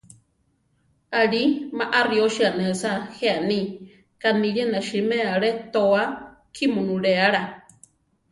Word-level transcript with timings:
Aʼlí, 1.21 1.43
ma 1.77 1.85
ariósi 1.99 2.41
anésa, 2.49 2.91
jé 3.15 3.27
aní: 3.39 3.59
kanilía 4.21 4.65
na 4.73 4.79
siméa 4.89 5.27
Ale 5.35 5.49
tóa 5.73 6.03
Kimu 6.55 6.81
nuléala. 6.87 7.41